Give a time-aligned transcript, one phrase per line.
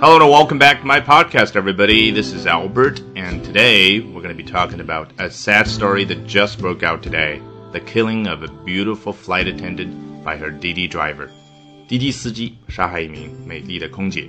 [0.00, 2.10] Hello and welcome back to my podcast, everybody.
[2.10, 6.26] This is Albert, and today we're going to be talking about a sad story that
[6.26, 7.40] just broke out today
[7.72, 11.28] the killing of a beautiful flight attendant by her Didi driver.
[11.88, 14.28] 滴滴司机杀害一名美丽的空姐。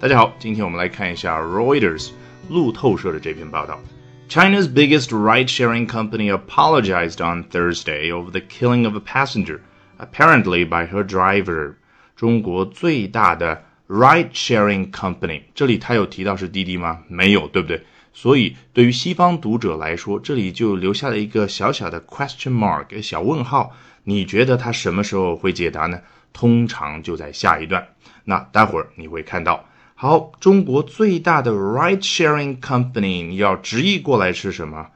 [0.00, 2.10] 大家好，今天我们来看一下 Reuters
[2.48, 3.80] 路透社的这篇报道。
[4.28, 9.60] China's biggest ride-sharing company apologized on Thursday over the killing of a passenger,
[9.98, 11.76] apparently by her driver.
[12.14, 17.03] 中国最大的 ride-sharing company，这里他有提到是滴滴吗？
[17.07, 17.83] 没有，对不对？
[18.11, 23.75] 所以对于西方读者来说，这里就留下了一个小小的 question mark，小问号。
[24.05, 26.01] 你觉得他什么时候会解答呢？
[26.33, 27.87] 通常就在下一段。
[28.25, 29.65] 那待会儿你会看到。
[29.95, 34.87] 好，中国最大的 ride-sharing company，你要直译过来是什么？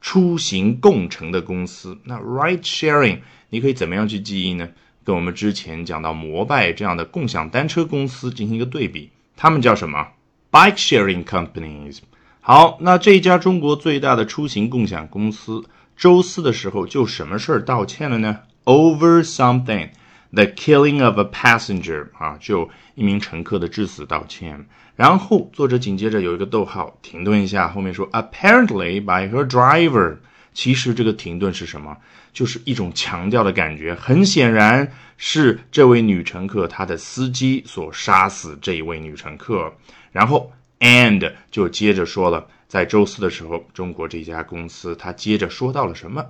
[0.00, 1.98] 出行共乘的公司。
[2.04, 3.20] 那 ride-sharing
[3.50, 4.68] 你可以怎么样去记忆呢？
[5.06, 10.08] 跟我们之前讲到摩拜这样的共享单车公司进行一个对比，他们叫什么
[10.50, 12.00] ？bike-sharing companies。
[12.40, 15.62] 好，那这家中国最大的出行共享公司，
[15.96, 19.90] 周四的时候就什么事儿道歉了呢？Over something。
[20.32, 24.66] The killing of a passenger 啊，就一名乘客的致死道歉。
[24.96, 30.16] 然后作者紧接着有一个逗号，停顿一下，后面说 apparently by her driver。
[30.52, 31.96] 其实这个停顿是什么？
[32.35, 33.93] 就是一种强调的感觉。
[33.93, 39.73] 很显然是这位女乘客她的司机所杀死这一位女乘客。
[40.11, 42.47] 然后 and 就接着说了。
[42.67, 46.25] 在周四的时候，中国这家公司它接着说到了什么？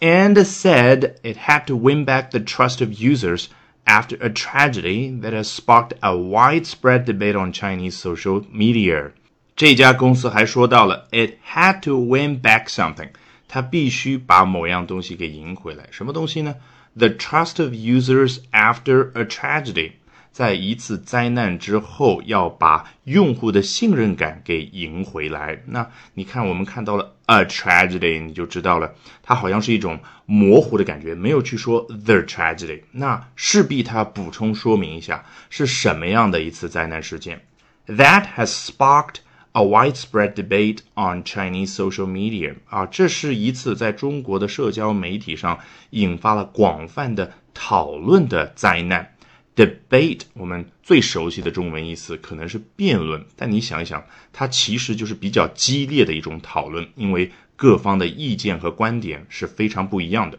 [0.00, 3.48] And said it had to win back the trust of users
[3.84, 9.10] after a tragedy that has sparked a widespread debate on Chinese social media。
[9.54, 13.10] 这家公司还说到了，it had to win back something，
[13.47, 15.87] 他必须把某样东西给赢回来。
[15.91, 16.55] 什么东西呢
[16.95, 19.91] ？The trust of users after a tragedy。
[20.31, 25.63] 在一次灾难之后，要把用户的信任感给赢回来。
[25.65, 32.81] 那你看，我们看到了 a tragedy，你就知道了，它好像是一种模糊的感觉，没有去说 the tragedy。
[32.91, 37.41] 那势必它补充说明一下是什么样的一次灾难事件。
[37.87, 39.21] That has sparked
[39.57, 42.53] a widespread debate on Chinese social media。
[42.69, 45.57] 啊，这是一次在中国的社交媒体上
[45.89, 49.15] 引发了广泛的讨论的灾难。
[49.55, 60.37] Debate，我们最熟悉的中文意思可能是辩论，但你想一想，它其实就是比较激烈的一种讨论，因为各方的意见和观点是非常不一样的。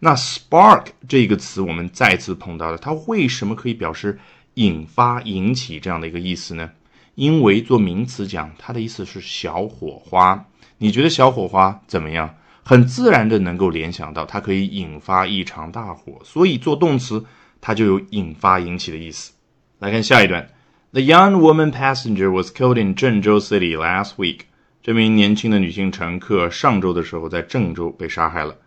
[0.00, 4.18] 那 spark 这个词我们再次碰到了，它为什么可以表示
[4.54, 6.70] 引发、引起这样的一个意思呢？
[7.17, 10.45] 因为做名词讲，它的意思是小火花。
[10.77, 12.35] 你觉得小火花怎么样？
[12.63, 17.25] 很自然的能够联想到它可以引发一场大火，所以做动词。
[17.65, 19.31] 它就有引发、引起的意思。
[19.79, 20.49] 来看下一段：
[20.91, 24.39] The young woman passenger was killed in Zhengzhou City last week。
[24.81, 28.57] 这名年轻的女性乘客上周的时候在郑州被杀害了。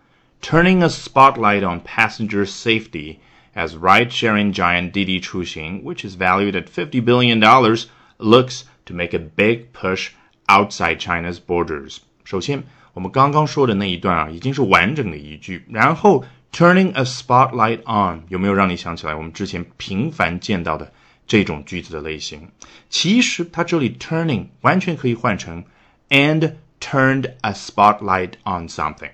[0.41, 3.17] Turning a spotlight on passenger safety
[3.55, 7.39] as ride-sharing giant Didi Chuxing, which is valued at $50 billion,
[8.22, 10.10] Looks to make a big push
[10.48, 11.98] outside China's borders.
[12.24, 20.92] 首先，我们刚刚说的那一段啊，已经是完整的一句，然后 Turning a spotlight on 有没有让你想起来我们之前频繁见到的
[21.26, 22.50] 这种句子的类型？
[22.90, 25.64] 其实它这里 turning 完全可以换成
[26.10, 29.12] and turned a spotlight on something，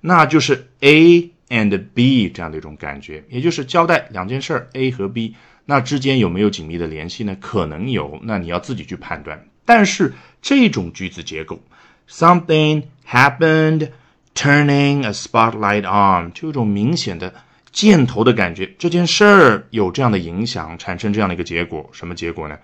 [0.00, 7.36] 那就是 A and B 这样的一种感觉，也就是交代两件事儿 A 和 B，那之间有没有紧密的联系呢？
[7.40, 9.46] 可能有，那你要自己去判断。
[9.64, 11.60] 但是这种句子结构
[12.08, 13.90] ，something happened。
[14.32, 17.34] Turning a spotlight on，就有种明显的
[17.72, 18.72] 箭头的感觉。
[18.78, 21.90] 这件事儿有这样的影响，产生这样的一个结果。
[21.92, 22.56] 什么结果呢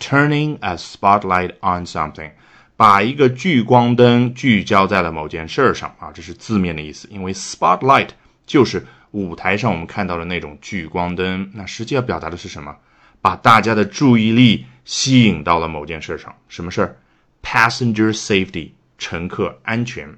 [0.00, 2.32] ？Turning a spotlight on something，
[2.76, 7.08] 把一个聚光灯聚焦在了某件事上啊，这是字面的意思。
[7.10, 8.08] 因为 spotlight
[8.44, 12.76] 就是舞台上我们看到的那种聚光灯，那实际要表达的是什么？
[13.20, 16.34] 把大家的注意力吸引到了某件事上。
[16.48, 16.96] 什么事儿
[17.42, 20.08] ？Passenger safety，乘客安全。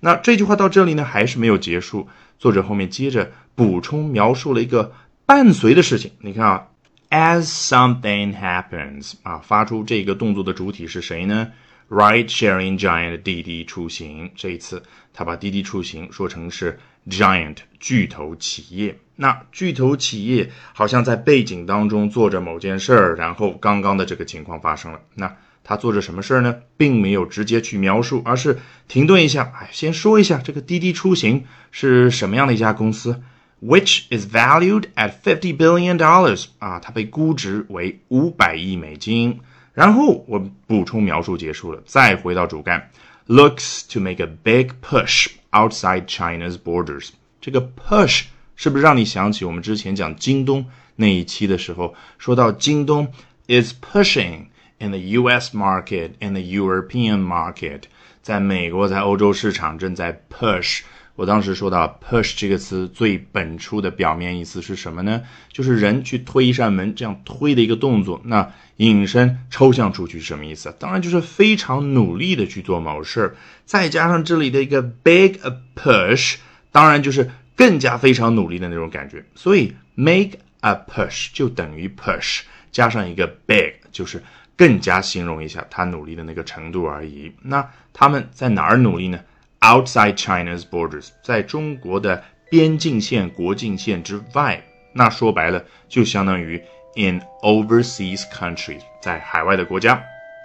[0.00, 2.08] 那这句话到这里呢，还是没有结束。
[2.38, 4.92] 作者后面接着补充描述了一个
[5.26, 6.12] 伴随的事情。
[6.20, 6.66] 你看啊
[7.10, 11.52] ，as something happens 啊，发出这个动作的主体是谁呢
[11.88, 14.30] ？Ride-sharing giant 滴滴出行。
[14.34, 14.82] 这一次
[15.12, 16.78] 他把滴滴出行说成是
[17.08, 18.98] giant 巨头企业。
[19.16, 25.00] 那巨头企业好像在背景当中做着某件事儿，然后刚刚的这个情况发生了。
[25.14, 26.56] 那他做着什么事儿呢？
[26.76, 28.58] 并没有直接去描述，而是
[28.88, 33.22] 停顿一下，哎，先说一下这个滴滴出行是什么样的一家公司
[33.62, 39.38] ，which is valued at fifty billion dollars 啊，它被估值为五百亿美金。
[39.72, 42.90] 然后我补充描述结束了，再回到主干
[43.28, 47.09] ，looks to make a big push outside China's borders。
[47.39, 48.25] 这个 push
[48.55, 50.65] 是不是让你想起我们之前讲京东
[50.95, 53.11] 那一期的时候，说到京东
[53.47, 54.47] is pushing
[54.79, 55.55] in the U.S.
[55.55, 57.83] market in the European market，
[58.21, 60.81] 在美国在欧洲市场正在 push。
[61.14, 65.22] 我当时说到 push 这个词最本初的表面意思是什么呢？
[65.52, 68.20] 就是人去推一扇门这样推的一个动作。
[68.24, 70.74] 那引申抽象出去是什么意思？
[70.78, 73.36] 当然就是非常努力的去做某事儿。
[73.66, 76.36] 再加上这里的一个 big a push，
[76.70, 79.22] 当然就是更加非常努力的那种感觉。
[79.34, 82.40] 所以 make a push 就等于 push
[82.72, 84.22] 加上一个 big，就是
[84.56, 87.30] 更加形容一下他努力的那个程度而已。
[87.42, 89.20] 那他们在哪儿努力呢
[89.61, 94.61] ？outside China's borders，在中国的边境线、国境线之外，
[94.93, 96.63] 那说白了就相当于
[96.95, 100.03] in overseas countries，在海外的国家。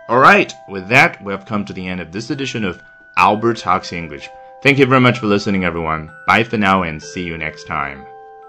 [0.09, 2.77] All right, with that, we have come to the end of this edition of
[3.17, 4.27] Albert Talks English.
[4.63, 6.09] Thank you very much for listening, everyone.
[6.27, 8.05] Bye for now and see you next time.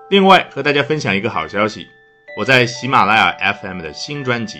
[0.10, 1.88] 另外，和大家分享一个好消息，
[2.38, 4.60] 我在喜马拉雅 FM 的新专辑《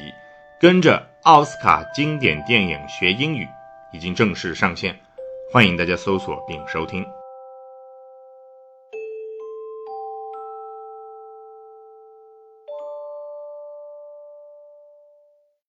[0.60, 3.46] 跟着奥斯卡经典电影学英语》
[3.92, 4.96] 已经正式上线。
[5.51, 7.18] 欢迎大家搜索并收听。